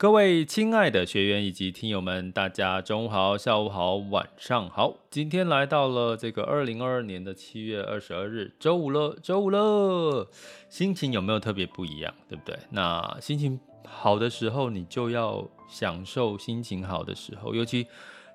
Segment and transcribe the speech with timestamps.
[0.00, 4.94] 各位亲爱的学员以及听友们，大家中午好、下午好、晚上好。
[5.10, 10.26] 今天来到了这个二零二二年的七月二十二日，周五了，周五了，
[10.70, 12.14] 心情有没有特别不一样？
[12.26, 12.58] 对不对？
[12.70, 17.54] 那心情好的时候，你就要享受心情好的时候。
[17.54, 17.86] 尤其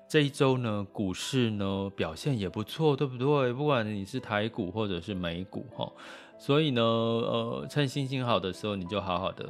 [0.08, 3.52] 这一周呢，股市呢表现也不错，对不对？
[3.52, 5.92] 不管你是台股或者是美股哈，
[6.38, 9.44] 所以呢，呃，趁心情好的时候，你就好好的。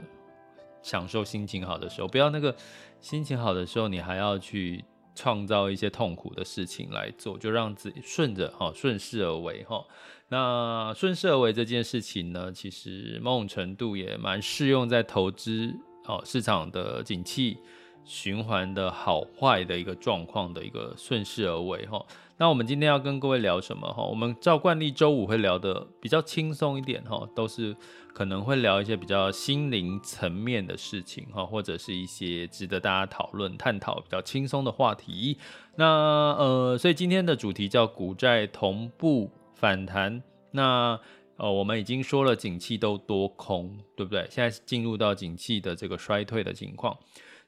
[0.86, 2.54] 享受心情好的时候，不要那个
[3.00, 4.84] 心情好的时候，你还要去
[5.16, 9.84] 创造一些痛苦的事情来做，就让自己顺着哈，顺势而为哈。
[10.28, 17.58] 那顺势而为这件事情呢，其实某种程度也蛮适用在投资哦，市场的景气
[18.04, 22.00] 循环的好坏的一个状况的一个顺势而为哈。
[22.38, 24.02] 那我们今天要跟各位聊什么哈？
[24.04, 27.74] 我们照惯例周五会聊得比较轻松一点哈，都是
[28.12, 35.38] 可能会聊一些比较心灵层面的事情哈，或者是一些值得大家讨论探讨比较轻松的话题。
[35.76, 35.86] 那
[36.34, 40.22] 呃，所以今天的主题叫股债同步反弹。
[40.50, 41.00] 那
[41.38, 44.26] 呃，我们已经说了景气都多空，对不对？
[44.30, 46.94] 现在进入到景气的这个衰退的情况。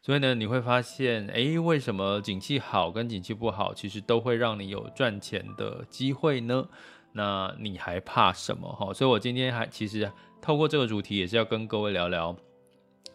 [0.01, 6.67] 所以呢，你会发现，诶，为什么景气好跟景气不好，其实都会让你有赚钱的机会呢？
[7.13, 8.71] 那你还怕什么？
[8.73, 10.11] 哈，所以我今天还其实
[10.41, 12.35] 透过这个主题，也是要跟各位聊聊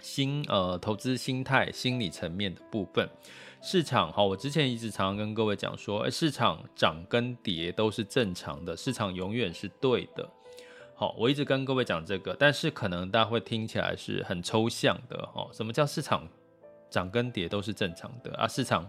[0.02, 3.10] 心呃投资心态、心理层面的部分。
[3.62, 10.30] 市场哈，我之前一直常常跟各位讲说，诶，市场涨跟跌都是正常的，市场永远是对的。
[10.96, 15.26] 好，我一直跟各位讲这个，但是可能大家会听起来是很抽象的。
[15.34, 16.28] 哈，什么叫市场？
[16.94, 18.88] 涨跟跌都是正常的啊，市场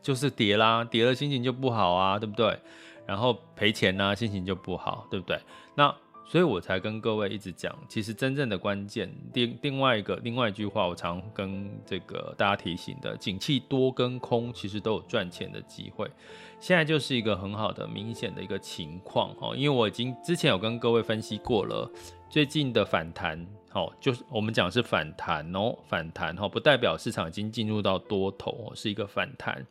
[0.00, 2.58] 就是跌啦，跌了心情就不好啊，对不对？
[3.06, 5.38] 然后赔钱呢，心情就不好，对不对？
[5.74, 16.10] 那所以我才跟各位一直讲，其实真正的关键，另另外一个另外一句话，我常跟这个大家提醒的，景气多跟空其实都有赚钱的机会，
[16.58, 21.90] 现在就是一个很好的明显的一个情况哦，因为我已经之前有跟各位分析过了，
[22.32, 23.46] 最近的反弹。
[23.68, 29.66] 好，就是我们讲是反弹哦，反弹哈，不代表市场已经进入到多头，是一个反弹。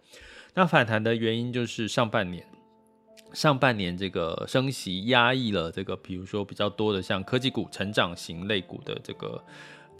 [0.53, 2.45] 那反弹的原因就是上半年，
[3.33, 9.43] 上半年这个升息压抑了这个，比如说比较多的像科技股、成长型类股的这个。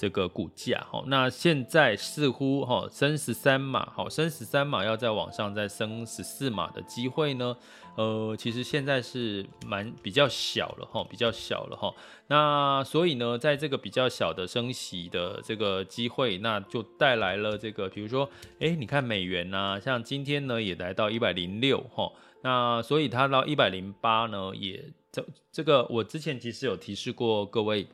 [0.02, 7.56] 这个股价哈，那现在似乎哈升十三码，好升十三码要再往上再升十四码的机会呢，
[7.96, 11.94] 呃，其实现在是蛮比较小了哈，比较小了哈。
[12.26, 18.28] 那所以呢，在这个比较小的升息的这个机会，那就带来了这个，比如说，
[18.60, 22.12] 哎，你看美元呐、啊，像今天呢也来到一百零六哈，
[22.42, 27.86] 那所以它到一百零八呢，也这这个我之前其实有提示过各位，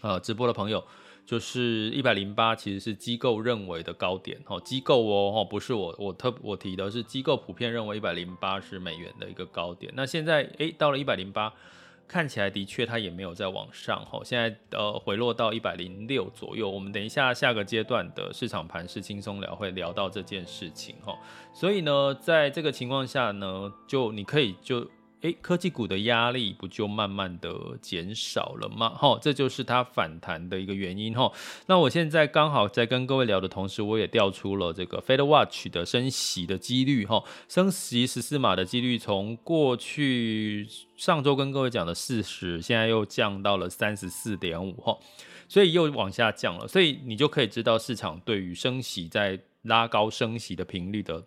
[0.00, 0.82] 呃，直播的朋友。
[1.30, 9.92] 就是一百零八，其实是机构认为的高点哦，机构哦，不是我我特我提的是机构普遍认为一百零八是美元的一个高点。
[9.94, 11.52] 那现在诶到了一百零八，
[12.08, 16.68] 看起来的确它也没有再往上哈，现在呃回落到一百零六左右。
[16.68, 21.16] 我们等一下下个阶段的市场盘是轻松聊会聊到这件事情哈。
[21.54, 24.84] 所以呢，在这个情况下呢，就你可以就
[25.22, 27.52] 诶，科技股的压力不就慢慢的
[27.82, 28.88] 减少了吗？
[28.88, 31.30] 哈，这就是它反弹的一个原因哈。
[31.66, 44.96] 那我现在刚好在跟各位聊的同时，我也调出了这个 Fed Watch 的升息的几率哈，升息十四码的几率从过去上周跟各位讲的四十，现在又降到了三十四点五哈，
[45.48, 51.22] 所以又往下降了，所以你就可以知道市场对于升息在拉高升息的频率的。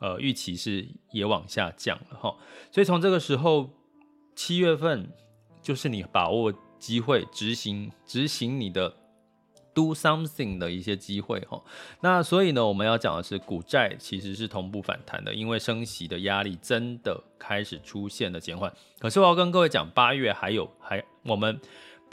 [0.00, 2.34] 呃，预期是也往下降了哈，
[2.72, 3.68] 所以从这个时候，
[4.34, 5.12] 七月份
[5.62, 8.96] 就是你把握机会执行执行你的
[9.74, 11.62] do something 的一些机会哈。
[12.00, 18.72] 那所以呢，我们要讲的是股债其实是同步反弹的，因为升息的压力真的开始出现了减缓。
[18.98, 21.60] 可是我要跟各位讲，八月还有还我们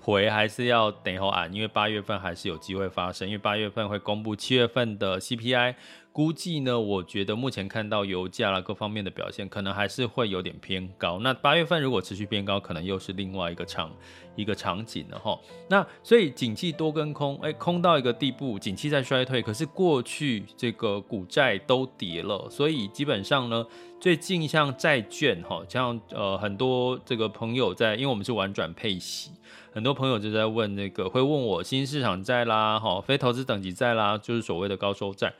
[0.01, 5.75] 回还是要等候啊，因为八月份还是有机会发生，因为八月份会公布七月份的 CPI。
[6.13, 11.19] 估计呢，我觉得目前看到油价啦各方面的表现，可能还是会有点偏高。
[11.19, 13.91] 那八月份如果持续偏高，可能又是另外一个场
[14.35, 15.39] 一个场景了哈。
[15.69, 23.63] 那所以景气多跟空，哎，空到一个地步，景气在衰退，可是过去这个股债都跌了，所以基本上呢，
[23.99, 29.29] 最近像债券哈，像呃很多这个朋友在，因为我们是玩转配息，
[29.77, 35.31] 很多朋友就在问那个会问我新市场债啦，哈，非投资等级债啦，就是所谓的高收债。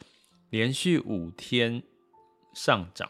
[0.52, 1.82] 连续五天
[2.54, 3.10] 上涨，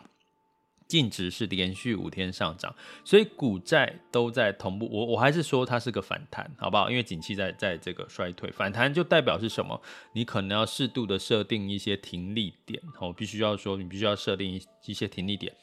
[0.88, 4.88] 净值是连续五天上涨，所以股债都在同步。
[4.90, 6.90] 我我还是说它是个反弹，好不好？
[6.90, 9.82] 因为景气在在这个衰退，反弹就代表是什么？
[10.14, 12.82] 你可能要适度的设定一些停利点。
[13.02, 15.54] 哦必须要说，你必须要设定一一些停利点。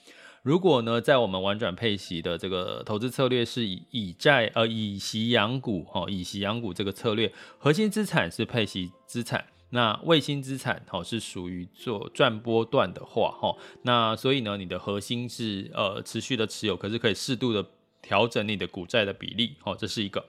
[0.44, 9.42] 如果呢，在我们玩转配息的这个投资策略是以以债呃以息养股哈，以息养股这个策略，核心资产是配息资产。
[9.70, 17.66] 那卫星资产哈是属于做赚波段的话哈，那所以呢，你的核心是呃持续的持有，可是可以适度的
[18.02, 20.22] 调整你的股债的比例哈，这是一个。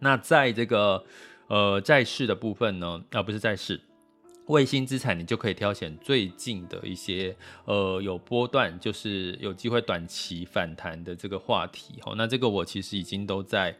[0.00, 1.04] 那在这个
[1.46, 3.80] 呃债市的部分呢，啊不是债市，
[4.46, 12.14] 卫星资产你就可以挑选最近的一些呃有波段，就是有机会短期反弹的这个话题哈。
[12.16, 13.76] 那这个我其实已经都在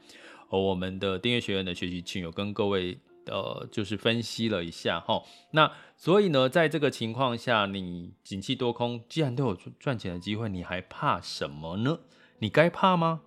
[0.51, 2.99] 呃我们的订阅学员的学习群有跟各位。
[3.29, 5.21] 呃，就是分析了一下哈，
[5.51, 11.99] 那所以呢，在这个情况下，你景气多空，既然都有赚钱的机会，你还怕什么呢？
[12.39, 13.23] 你该怕吗？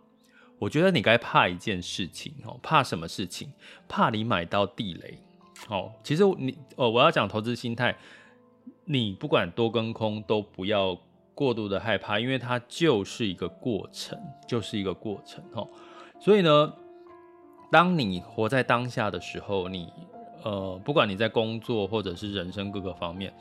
[0.60, 3.52] 我觉得你该怕一件事情哦，怕什么事情？
[3.90, 5.20] 怕你买到地雷
[5.68, 5.92] 哦。
[6.04, 7.96] 其实你呃，我要讲投资心态，
[8.86, 10.98] 你不管多跟空，都不要
[11.36, 14.18] 过度的害怕，因为它就是一个过程，
[14.48, 15.68] 就是一个过程哦。
[16.20, 16.74] 所以呢。
[17.72, 19.94] 当你活在当下的时候，你
[20.42, 23.32] 呃，不管你在工作或者是人生各个方面，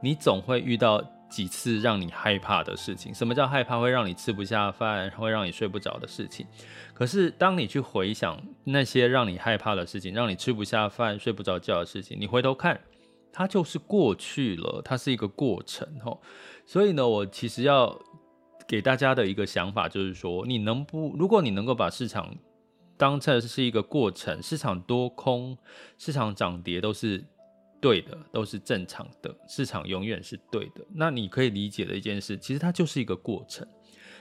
[0.00, 1.02] 你总会遇到
[1.32, 3.12] 几次让你害怕的事情。
[3.14, 3.80] 什么叫害怕？
[3.80, 6.46] 会让你吃不下饭，会让你睡不着的事情。
[6.92, 12.78] 可是当你去回想那些让你害怕的事情，让你吃不下饭、睡不着觉的事情，你回头看，
[13.32, 16.20] 它就是过去了，它是一个过程吼。
[16.66, 17.98] 所以呢，我其实要
[18.68, 22.36] 给大家的一个想法就是说，你能不，如果你能够把市场
[22.98, 25.56] 当成是一个过程，市场多空、
[25.96, 27.24] 市场涨跌都是
[27.82, 30.86] 对的，都是正常的，市场永远是对的。
[30.94, 33.66] 那你可以理解的一件事，其实它就是一个过程。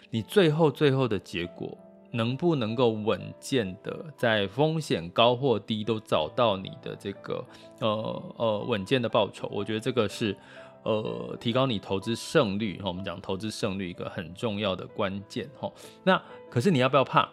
[0.10, 1.78] 你最后最后的结果，
[2.12, 7.46] 能不能够稳健的在风险高或低都找到你的这个
[7.80, 9.48] 呃呃稳健的报酬？
[9.52, 10.36] 我觉得这个是
[10.84, 15.72] 呃提高你投资胜率，我们讲投资胜率一个很重要的关键哈。
[16.03, 17.30] 那可是你要不要怕？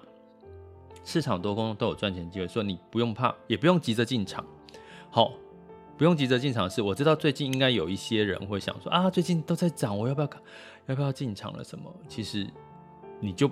[1.04, 4.44] 市场多空都有赚钱机会，所以你不用怕，也不用急着进场。
[5.11, 5.32] 好，
[5.98, 10.30] 不用急着进场是，我知道最近应该有一些人会想说啊，最近都在涨，我要不要
[10.86, 11.64] 要不要进场了？
[11.64, 11.92] 什么？
[12.08, 12.48] 其实
[13.20, 13.50] 你就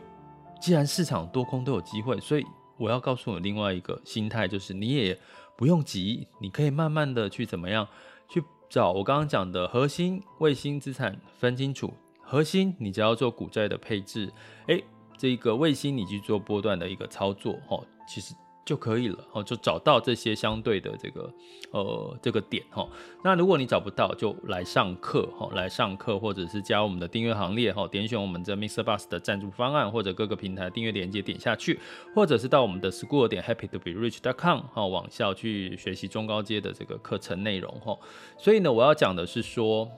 [0.61, 2.47] 既然市场多空都有机会，所以
[2.79, 5.19] 我要告诉你另外一个心态，就是你也
[5.57, 7.87] 不用急，你可以慢慢的去怎么样
[8.29, 14.33] 去找我刚刚讲的核心卫星资产分清楚，核心你只要做股债的配置，
[14.69, 14.85] 诶。
[15.19, 18.35] 这个卫星你去做波段的一个操作，哦，其实
[18.67, 21.33] 就可以了，哦，就找到这些相对的这个
[21.71, 22.87] 呃这个点，哈。
[23.23, 28.83] 那如果你找不到，就来上课，哈，来上课，或者是加我们的订阅行列，哈，点选我们这 Mr.
[28.83, 31.79] Bus 的赞助方案，或者各个平台订阅连接点下去，
[32.13, 34.19] 或者是到我们的 School 点 Happy to be Rich.
[34.19, 37.97] dot com 哈网校去学习中高阶的这个课程内容，哈。
[38.37, 39.89] 所以呢，我要讲的是说。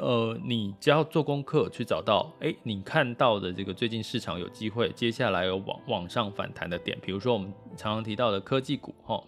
[0.00, 9.22] 呃，你只要做功课去找到，哎，你看到的这个最近市场有机会，接下来有往往上反弹的点，比如说我们常常提到的科技股，哈，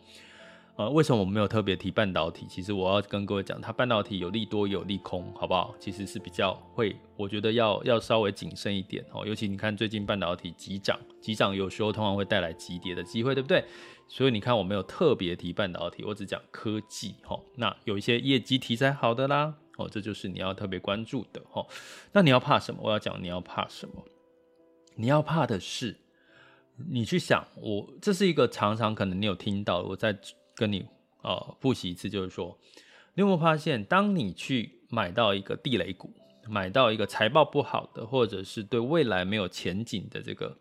[0.76, 2.46] 呃，为什么我没有特别提半导体？
[2.48, 5.74] 其实我要跟各位讲，它半导体有利多有利空，好不好？
[5.78, 9.26] 其实是比较会，我觉得要要稍微谨慎一点哦。
[9.26, 13.64] 尤其你看最近半导体急涨，急涨有时候通常会带来急跌的机会，对不对？
[14.06, 17.38] 所以你看我没有特别提半导体，我只讲科技哈。
[17.56, 21.66] 那有一些业绩题材好的啦，哦，这就是你要特别关注的哈。
[22.12, 22.80] 那你要怕什么？
[22.84, 24.04] 我要讲你要怕什么？
[24.94, 25.96] 你要怕的是，
[26.90, 30.14] 你去想我，这是一个常常可能你有听到，我再。
[30.58, 30.84] 跟你
[31.22, 32.58] 呃复习一次，就是说，
[33.14, 36.12] 你有没有发现，当你去买到一个地雷股，
[36.48, 40.58] 买到一个财报不好的，或者是对未来没有前景的这个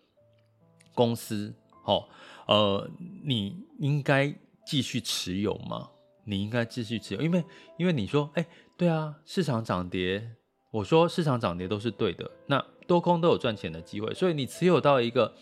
[0.94, 1.52] 公司，
[1.86, 2.08] 哦，
[2.46, 2.88] 呃，
[3.24, 4.32] 你应该
[4.68, 5.90] 继续持有吗？
[6.24, 7.44] 你应该继续持有，因为
[7.80, 8.46] 因为你说，哎，
[8.78, 10.36] 对啊，市场涨跌，
[10.72, 15.34] 我说市场涨跌都是对的，那多空都有赚钱的机会，所以你持有到一个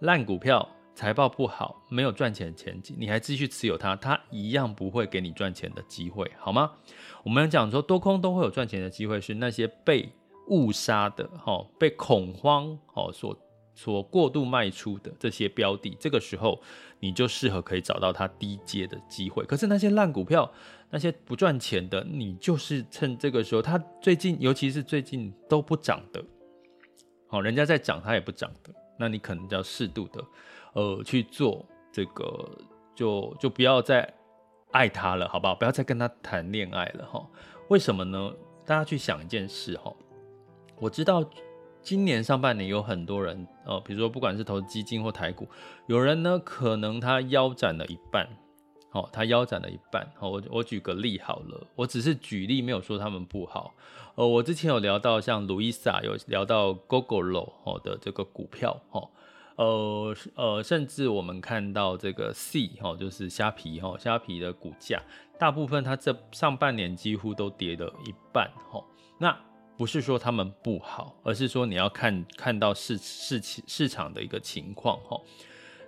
[0.00, 0.68] 烂股票。
[0.94, 6.72] 财报不好，没有赚钱前景，你还继续持有它，它一样不会给你赚钱的机会，好吗？
[7.22, 10.10] 我们讲说多空都会有赚钱的机会，是那些被
[10.48, 13.38] 误杀的，哈，被恐慌，哦，所
[13.74, 16.58] 所过度卖出的这些标的，这个时候
[16.98, 19.44] 你就适合可以找到它低阶的机会。
[19.44, 20.50] 可是那些烂股票，
[20.90, 26.24] 那些不赚钱的，你就是趁这个时候，它最近，尤其是最近都不涨的，
[27.28, 30.24] 好，人家在涨，它也不涨的，那你可能就要适度的。
[30.74, 32.58] 呃，去做这个，
[32.94, 34.12] 就就不要再
[34.72, 35.54] 爱他了，好不好？
[35.54, 37.26] 不要再跟他谈恋爱了，哈。
[37.68, 38.32] 为什么呢？
[38.64, 39.92] 大家去想一件事，哈。
[40.78, 41.24] 我知道
[41.80, 45.48] 今年上半年有很多人，呃，比如说不管是投资基金或台股，
[45.86, 48.28] 有人呢可能他腰斩了一半，
[48.92, 50.10] 哦，他腰斩了一半。
[50.16, 53.74] 好，我我举个例好了，我只是举例，没有说他们不好。
[54.14, 59.08] 呃，我之前有聊到像 Louisa 有聊到 Gogoro 哦的这个股票，哈。
[59.56, 65.02] 呃呃，甚至我们看到这个 C 哈，就是虾皮哈，虾皮的股价，
[65.38, 68.84] 大部分它这上半年几乎都跌了一半哈。
[69.18, 69.34] 那
[69.78, 75.18] 不是说他们不好，而是说你要看看到市市市场的一个情况哈。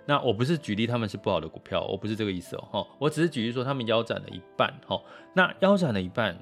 [0.09, 2.87] 那我不是举例他们是不好的股票，我不是这个意思哦。
[2.97, 4.99] 我只是举例说他们腰斩了一半哈。
[5.35, 6.35] 那腰斩了一半，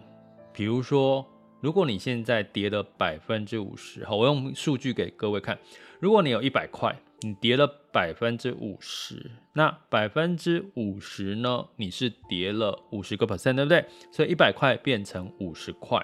[0.53, 1.25] 比如说，
[1.59, 5.59] 如果你现在跌了百分之五十哈，我用数据给各位看，
[5.99, 6.97] 如果你有一百块。
[7.21, 11.65] 你跌了百分之五十，那百分之五十呢？
[11.75, 13.83] 你是跌了五十个 percent，对不对？
[14.11, 15.99] 所以一百块变成五十块。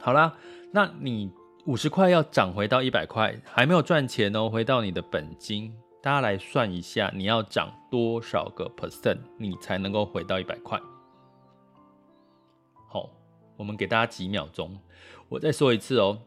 [0.00, 0.36] 好啦，
[0.72, 1.30] 那你
[1.66, 5.72] 五十块要涨回到一百块，还没有赚钱哦，回到你的本金。
[6.02, 10.80] 大家来算一下，你要涨多少个 percent，你才能够回到一百块？
[12.88, 13.10] 好，
[13.56, 14.78] 我们给大家几秒钟，
[15.28, 16.20] 我再说一次哦，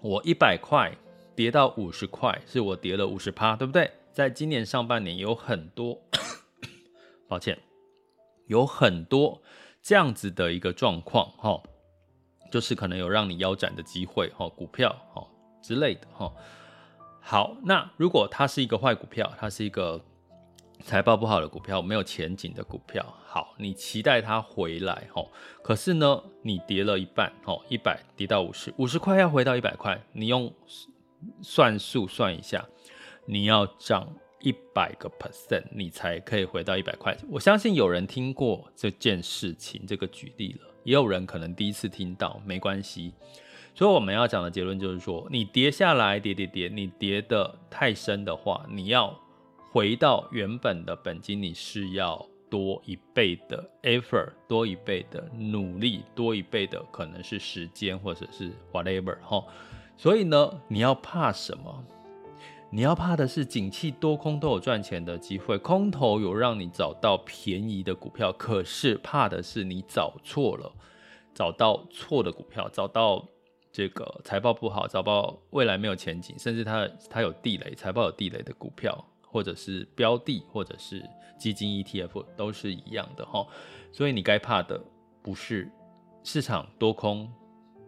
[0.00, 0.96] 我一百块。
[1.36, 3.90] 跌到五十块，是我跌了五十趴，对不对？
[4.12, 5.98] 在今年上半年有很多，
[7.26, 7.58] 抱歉，
[8.46, 9.40] 有很多
[9.80, 11.62] 这样子的一个状况，哈，
[12.52, 15.26] 就是可能有让你腰斩的机会，哈，股票，哈
[15.62, 16.30] 之类的，哈。
[17.30, 20.04] 好，那如果它是一个坏股票，它是一个
[20.82, 25.24] 财报不好的股票，没有前景的股票，好，你期待它回来，哈，
[25.62, 30.52] 可是呢，你跌了一半，哈，一百跌到五十，五十块要回到一百块，你用。
[31.40, 32.66] 算数算一下，
[33.26, 37.16] 你要涨一百个 percent，你才可以回到一百块。
[37.28, 43.12] 我相信有人听过这件事情，这个举例了，也有人可能第一次听到，没关系。
[43.80, 49.18] 所以我们要讲的结论就是说，你跌下来，跌跌跌，你跌得太深的话，你要
[49.72, 59.42] 回到原本的本金，你是要多一倍的 effort，多一倍的努力，多一倍的可能是时间或者是 whatever 哈。
[59.96, 61.82] 所以呢，你要怕什么？
[62.70, 70.70] 你要怕的是景气多空都有赚钱的机会，空头有让你找到便宜的股票，可是怕的是你找错了，
[71.32, 73.26] 找到错的股票，找到
[73.72, 81.02] 这个财报不好，找到未来没有前景，甚至它它有地雷，财报有地雷的股票，或者是标的，或者是
[81.38, 83.46] 基金 ETF 都是一样的哈。
[83.92, 84.82] 所以你该怕的
[85.22, 85.70] 不是
[86.22, 87.30] 市场多空。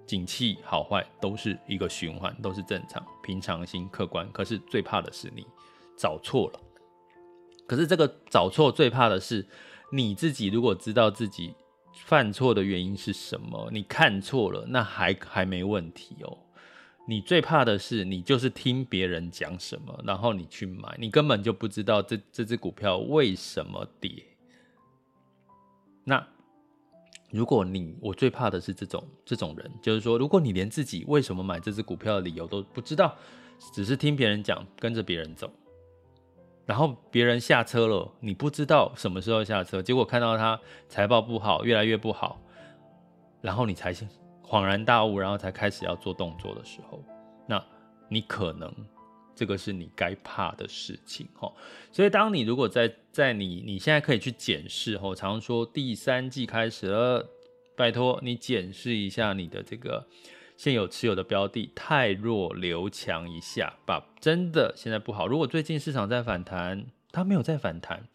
[0.05, 4.31] 景气好坏都是一个循环，都是正常、平常心、客观。
[4.33, 5.47] 可是最怕的是你
[5.97, 6.61] 找错了。
[7.67, 9.47] 可是这个找错最怕的是
[9.93, 10.49] 你自己。
[10.49, 11.55] 如果知道自己
[11.95, 16.39] 犯错的原因是什么，你看错了，那还还没问题哦。
[17.07, 24.25] 你最怕的是你就是听别人讲什么，然后你去买，你根本就不知道这这只股票为什么跌。
[26.05, 26.27] 那。
[27.35, 33.17] 如果你，我最怕的是这种这种人，就是说，如果你连自己为什么买这只股票的理由都不知道，
[33.73, 35.51] 只是听别人讲，跟着别人走，
[36.73, 42.41] 然后别人下车了，你不知道什么时候下车，结果看到他财报不好，越来越不好，
[43.43, 43.93] 然后你才
[44.43, 47.05] 恍然大悟，然后才开始要做动作的时候，
[47.47, 47.63] 那
[48.09, 48.75] 你可能
[49.35, 51.53] 这个是你该怕的事情哈。
[51.91, 57.29] 所以当你如果在在你你现在可以去检视哈，常说第三季开始了，
[57.77, 60.07] 拜托你检视一下你的这个。
[60.63, 65.27] 现有持有的标的太弱留强一下，把真的现在不好。
[65.27, 68.07] 如果最近市场在反弹，它没有在反弹，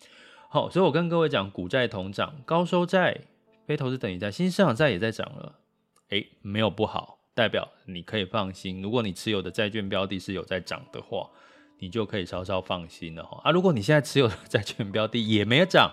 [0.48, 3.20] 好，所以我跟各位讲，股债同涨，高收债、
[3.66, 5.56] 非投资等级债、新市场债也在涨了，
[6.08, 8.82] 哎，没有不好，代表你可以放心。
[8.82, 11.30] 如果你持有的债券标的是有在涨的话，
[11.80, 13.42] 你就可以稍稍放心了哈。
[13.44, 15.92] 啊，如果你现在持有的债券标的也没涨，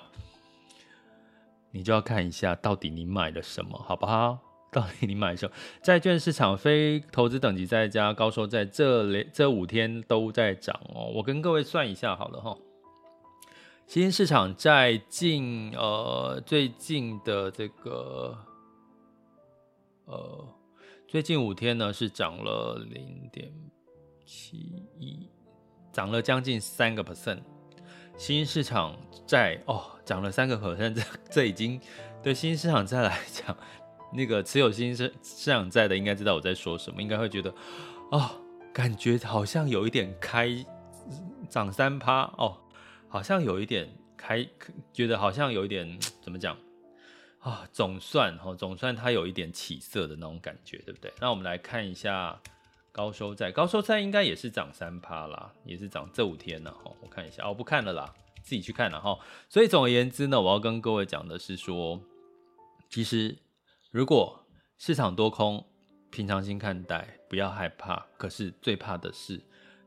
[1.73, 4.39] 你就要看一下到底你买了什么，好不好？
[4.75, 5.55] 到底你买什么？
[5.81, 11.07] 债券市场非投资等级债加高收债这连这五天都在涨哦。
[11.15, 12.59] 我跟各位算一下好了哈。
[13.87, 18.37] 新兴市场债近呃最近的这个
[20.07, 20.49] 呃
[21.07, 23.53] 最近五天呢是涨了零点
[24.27, 24.57] 七
[24.99, 25.31] 一，
[25.93, 27.39] 涨了将近三个 percent。
[28.17, 31.81] 新兴市场债哦涨了三个 percent，这这已经
[32.25, 33.57] 对新兴市场债来讲。
[34.17, 37.53] 那个持有新生市场债的应该知道我在说什么，应该会觉得，
[38.13, 38.31] 哦，
[38.73, 40.65] 感觉好像有一点开
[41.51, 42.57] 涨三趴哦，
[43.09, 44.47] 好像有一点开，
[44.93, 46.57] 觉得好像有一点怎么讲
[47.41, 51.13] 啊、总算哈、哦，总算它有一点起色的那种感觉，对不对？
[51.21, 52.41] 那我们来看一下
[52.93, 56.91] 高收债，高收债应该也是涨三趴啦，也是涨这五天了哈。
[57.03, 59.19] 我看一下，哦，不看了啦，自己去看了哈。
[59.49, 62.01] 所以总而言之呢，我要跟各位讲的是说，
[62.89, 63.37] 其实。
[63.95, 64.45] 如果
[64.77, 65.65] 市场多空，
[66.11, 68.05] 平常心看待，不要害怕。
[68.19, 69.41] 可是最怕的是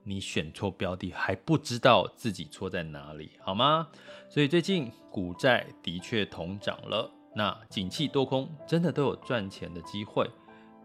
[0.06, 3.90] 你选错标的，还不知道自己错在哪里，好吗？
[4.30, 10.26] 所以最近股债的确同涨了，那景气多空真的都有赚钱的机会，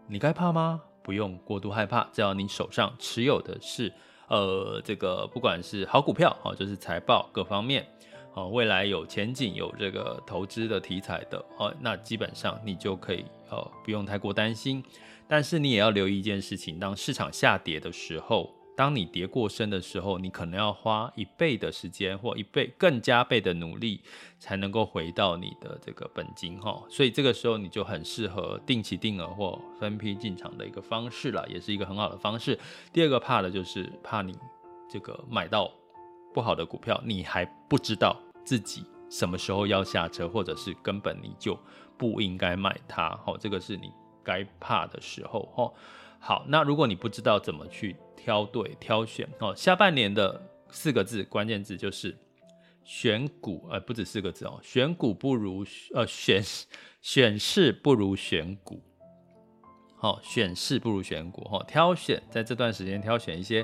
[0.05, 0.81] 你该怕吗？
[1.01, 3.89] 不用过度害怕，只要你手上持有的是
[4.27, 7.87] 呃这个不管是好股票，好就是财报各方面。
[8.35, 14.83] 哦，未来有前景、有这个投资的题材的哦，那基本上你就可以哦，不用太过担心。
[15.27, 24.01] 但是你也要留意一件事情：当市场下跌的时候，当你跌过深的时候，你可能要花一倍的时间或一倍更加倍的努力，
[24.39, 26.83] 才能够回到你的这个本金哈。
[26.89, 32.59] 所以这个时候你就很适合定期定额或分批进场的一个方式了，也是一个很好的方式。
[32.91, 34.35] 第二个怕的就是怕你
[34.89, 35.71] 这个买到。
[36.33, 41.57] 不好的股票，你还不知道自己什么时候要下车，或者是根本你就
[41.97, 43.09] 不应该买它。
[43.23, 43.91] 好，这个是你
[44.23, 45.53] 该怕的时候。
[45.55, 45.73] 哦，
[46.19, 50.41] 好，那如果你不知道怎么去挑对、挑选，哦，下半年的
[50.71, 52.17] 四个字关键字就是
[52.83, 56.41] 选股，呃，不止四个字哦，选股不如呃选
[56.99, 58.81] 选市不如选股。
[59.95, 61.43] 好，选市不如选股。
[61.43, 63.63] 哈，挑选在这段时间挑选一些。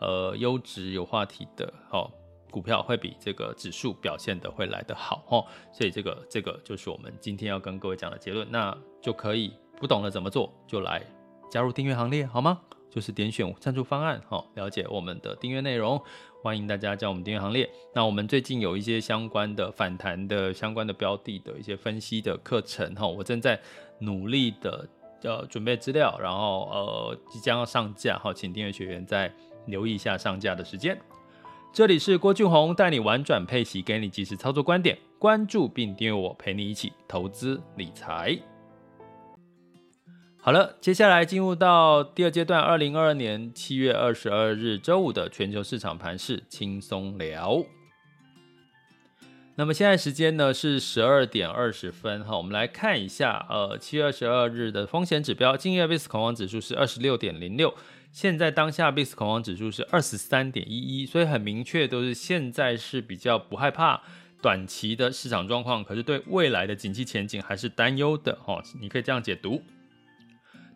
[0.00, 2.10] 呃，优质有话题的哦，
[2.50, 11.04] 股票会比这个指数表现的会来得好哦，所以这个这个就是我们今天要跟各位讲的结论，那就可以不懂得怎么做，就来
[11.50, 12.60] 加入订阅行列好吗？
[12.90, 16.02] 就是点选赞助方案哦，了解我们的订阅内容，
[16.42, 17.70] 欢迎大家加入我们订阅行列。
[17.94, 23.60] 那我们最近有一些相关的反弹的相关的标的的一些分析的课程哈，我正在
[24.00, 24.88] 努力的
[25.22, 29.32] 呃准备资料，然后呃即将要上架哈，请订阅学员在。
[29.66, 30.98] 留意一下上架的时间。
[31.72, 34.98] 这里是郭俊宏带你玩转配息，给你及时操作观点。
[35.18, 38.36] 关注并订阅我，陪你一起投资理财。
[40.42, 47.62] 好了，接下来进入到第二阶段，二零二二年七月二十二日周五的全球市场盘势轻松聊。
[49.56, 57.74] 那么现在时间呢是十二点二十分哈，我们来看一下，呃，七月二十二日的风险指标，今日 VIX 恐慌指数是二十六点零六。
[58.12, 64.02] 现在当下 VIX 恐慌指数是二十三点一一，所以很明确都是现在是比较不害怕
[64.42, 69.62] 短期的市场状况，可是对未来的景气前景还是担忧的哦，你可以这样解读。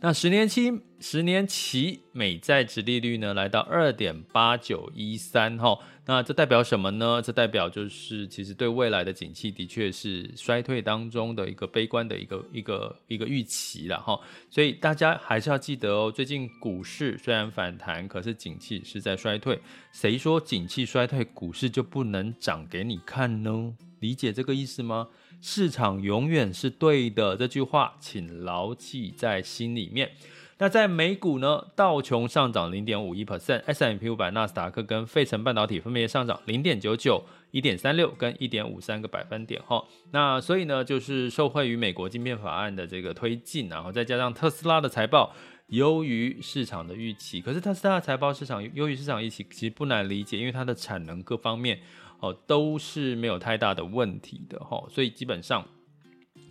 [0.04, 7.22] 那十年期十年期美债殖利率呢，来到二点八九一三哈，那这代表什么呢？
[7.24, 19.58] 这代表就是其实对未来的景气的确是衰退当中的一个悲观的一个一个一个预期了哈，所以大家还是要记得哦，最近股市虽然反弹，可是景气是在衰退。
[19.90, 23.72] 谁说景气衰退股市就不能涨给你看呢？
[24.00, 25.08] 理解这个意思吗？
[25.40, 30.10] 市场永远是对的，这句话请牢记在心里面。
[30.58, 39.84] 那在美股呢，道琼上涨零点五一 percent，S&P 五百、纳斯达克跟费城半导体分别上涨零点九九、一点三六跟一点五三个百分点哈。
[40.12, 45.34] 那所以呢，就是受惠于美国晶片法案的这个推进，然后再加上特斯拉的财报
[45.66, 47.40] 优于市场的预期。
[47.40, 51.80] 可是特斯拉的财报市场优于市场预期，其实不难理解，因为它的产能各方面
[52.24, 54.82] 哦都是没有太大的问题的哈。
[54.90, 55.66] 所以基本上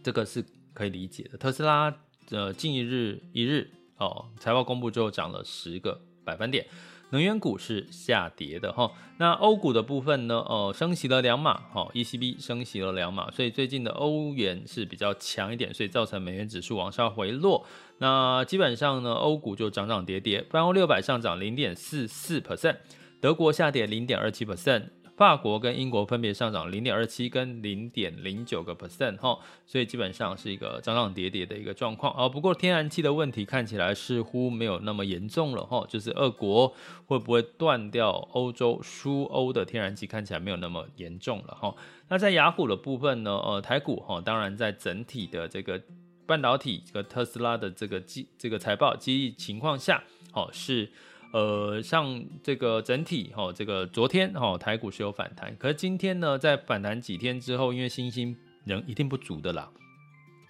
[0.04, 1.38] 这个是可以理解的。
[1.38, 1.96] 特斯拉
[2.28, 3.70] 的近一日一日。
[3.98, 6.66] 哦，财报公布之后涨了十个百分点，
[7.12, 8.92] 能源股是下跌的哈。
[9.18, 10.36] 那欧股的部分呢？
[10.36, 17.66] 哦，升息了两码，哈，ECB 升息了两码，所以最近的欧元是比较强一点，所以造成美元指数往上回落。
[18.00, 22.78] 那基本上呢，欧股就涨涨跌跌，泛欧六百上涨零点四四 percent，
[23.22, 24.90] 德国下跌零点二七 percent。
[25.16, 32.28] 法国跟英国分别上涨零点二七跟零点零九个 percent 哈，所以基本上是一个涨涨跌跌的一个状况啊。
[32.28, 36.74] 不过天然气的问题看起来似乎没有那么严重了哈，就是俄国
[37.06, 41.76] 会不会断掉欧洲输欧的天然气，看起来没有那么严重了哈。
[42.10, 45.80] 那在雅虎的部分呢，呃，台股哈，当然在整体的这个
[46.26, 50.92] 半导体和特斯拉的这个基这个财报激励情况下，哦是。
[51.34, 59.72] 呃，像这个整体哈，这个昨天哈台股是有反弹，可是今天呢，在反弹几天之后，因为信心仍一定不足的啦，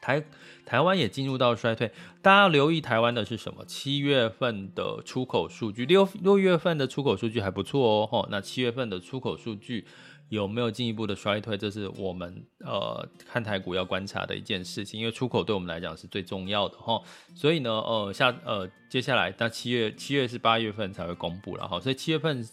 [0.02, 0.22] 台
[0.66, 1.90] 台湾也进入到衰退。
[2.22, 3.64] 大家留意台湾的是什么？
[3.64, 9.86] 七月份的出口数据，六六月份的出口数据还不错哦，哈，那七月份的出口数据。
[10.34, 11.56] 有没有进一步的衰退？
[11.56, 17.00] 这是我们呃看台股要观察的一件事情，因为出口对我们来讲是最重要的哈。
[17.36, 22.44] 所以呢，呃下呃接下来，到七月七月是八月份才会公布了哈，所以七月份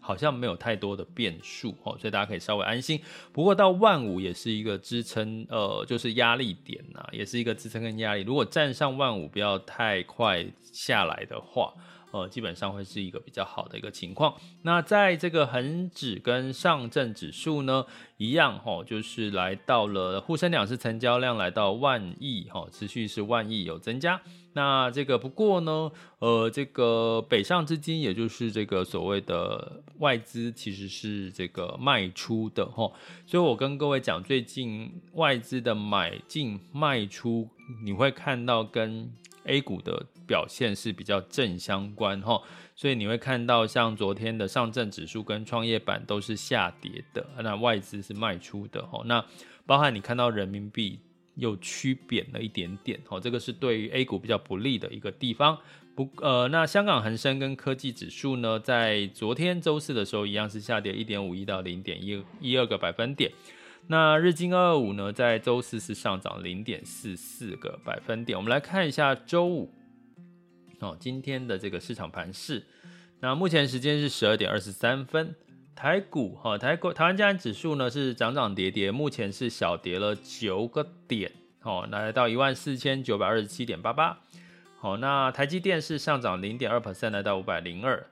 [0.00, 2.98] 好像没有太多的变数哈，所以大家可以稍微安心。
[3.30, 8.22] 不过到万五也是一个支撑，呃，就是压力点呐，也是一个支撑跟压力。
[8.22, 11.74] 如果站上万五不要太快下来的话。
[12.10, 14.34] 呃，基本上会是一个比较好的一个情况。
[14.62, 17.84] 那在这个恒指跟上证指数呢，
[18.16, 24.20] 一样哈，就是来到了沪深两市成交量来到万亿哈，持续是万亿有增加。
[24.54, 32.90] 那这个不过呢，呃，这个北上资金，也就是这个所谓的外资，其实是这个卖出的哈。
[33.26, 37.48] 所以我跟各位讲，最近外资的买进卖出，
[37.84, 39.12] 你会看到跟
[39.44, 42.40] A 股的表现是比较正相关哈，
[42.76, 49.24] 所以你会看到像昨天的上证指数跟创业板都是下跌的，那外资是卖出的哈，那
[49.66, 51.00] 包含你看到人民币
[51.34, 55.58] 又趋贬了一点点哈，这个是对于 A 股比较不利的一个地方。
[55.94, 63.32] 不呃，那香港恒生跟科技指数呢，在昨天周四的时候一样是下跌一点五一到零点一一二个百分点。
[63.88, 68.38] 那日经二二五呢，在周四是上涨零点四四个百分点。
[68.38, 69.72] 我们来看一下周五
[70.80, 72.64] 哦，今天的这个市场盘势。
[73.20, 75.34] 那目前时间是十二点二十三分，
[75.74, 84.18] 台股哈，台股台湾加权指数呢是涨涨跌跌，目前是小跌了九个点，哦，来到一万四千九百二十七点八八。
[84.78, 88.06] 好，那台积电是上涨零点二 percent，来到五百零二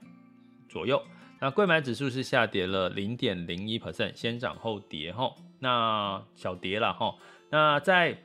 [0.68, 1.00] 左右。
[1.40, 5.32] 那柜买指数是下跌了零点零一 percent，先涨后跌哈。
[5.60, 7.14] 那小跌了哈，
[7.50, 8.18] 那在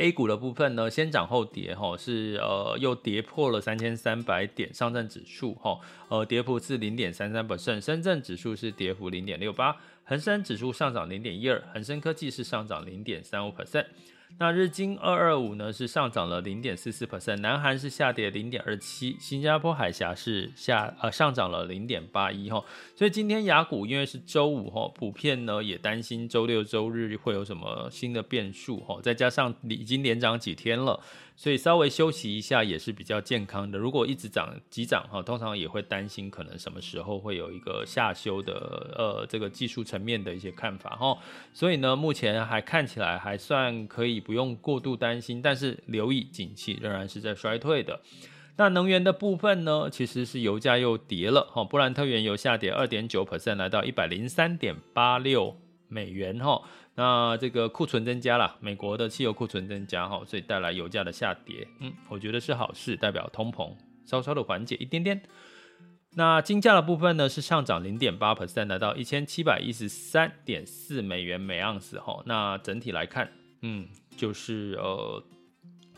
[0.00, 13.84] A 股的部分呢，先涨后跌哈，是呃又跌破了三千三百点，上证指数哈，呃跌幅是零点三三 percent，深圳指数是跌幅零点六八，恒生指数上涨零点一二，恒生科技是上涨零点三五 percent。
[14.38, 22.64] 那日经二二五呢是上涨了零点四四 percent，南韩是下跌零点二七，新加坡海峡是下呃上涨了零点八一哈，
[22.96, 30.98] 所以今天雅股因为是周五哈，普遍呢也担心周六周日会有什么新的变数哈，再加上已经连涨几天了。
[31.40, 33.78] 所以稍微休息一下也是比较健康的。
[33.78, 38.52] 如果一直涨急涨哈，通常也会担心可能什么时候会有一个下修的
[38.94, 41.16] 呃这个技术层面的一些看法哈。
[41.54, 45.40] 所以呢，目前还看起来还算可以，不用过度担心。
[45.40, 47.98] 但是留意景气仍然是在衰退的。
[48.58, 55.56] 那能源的部分呢，其实是油价又跌了哈，布兰特原油下跌二点九 percent，来到一百零三点八六
[55.90, 56.62] 美元哈。
[56.94, 63.74] 那这个库存增加了，美国的汽油库存增加哈，所以带来油价的下跌，嗯，我觉得是好事，代表通膨
[64.06, 65.20] 稍稍的缓解一点点。
[66.14, 72.22] 那金价的部分呢是上涨零点八 percent，来到一千七百一十三点四美元每盎司哈。
[72.26, 73.30] 那整体来看，
[73.62, 75.22] 嗯，就是呃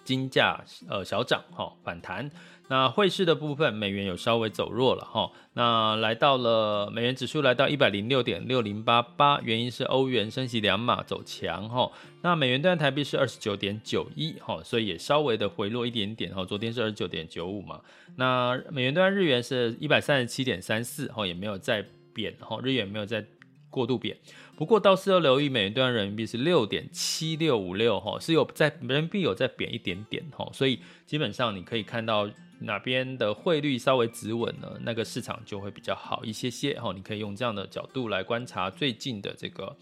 [0.05, 2.31] 金价呃小涨哈反弹。
[2.73, 5.31] 那汇市的部分，美元有稍微走弱了哈。
[5.53, 11.93] 那来到了美元指数来到一百零六点六零八八，原因是欧元升息两码走强哈。
[12.23, 16.47] 那美元兑台币是二十九点九一哈，所以也稍微的回落一点点哈。
[16.47, 17.79] 昨天是二十九点九五嘛。
[18.17, 23.23] 那美元兑日元是一百三十七点三四哈，也没有再贬哈，日元没有再
[23.69, 24.17] 过度贬。
[24.57, 32.27] 不过倒是要留意，美元兑人民币是六点七六五六哈，是有在人民币有再贬一点点哈，所以基本上你可以看到。
[32.65, 34.69] 哪边的汇率稍微止稳呢？
[34.83, 36.93] 那个市场就会比较好一些些哈。
[36.95, 39.77] 你可以用这样的角度来观察最近的这个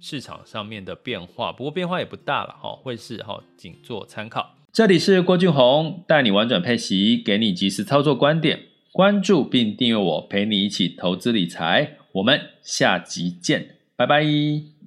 [0.00, 4.54] 市场上面的变化，不过变化也不大了哈，会是哈，仅做参考。
[4.72, 8.60] 这里是郭俊宏，带你玩转配息，给你及时操作观点，
[8.92, 11.96] 关注并订阅我，陪你一起投资理财。
[12.12, 14.79] 我们下集见，拜拜。